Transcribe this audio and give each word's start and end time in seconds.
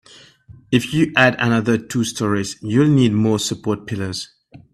If 0.71 0.95
you 0.95 1.13
add 1.15 1.35
another 1.37 1.77
two 1.77 2.03
storeys, 2.05 2.55
you'll 2.63 2.87
need 2.87 3.13
more 3.13 3.37
support 3.37 3.85
pillars. 3.85 4.29